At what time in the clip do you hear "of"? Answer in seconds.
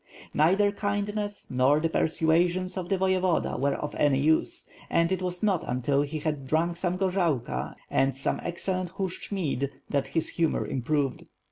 2.75-2.89, 3.75-3.93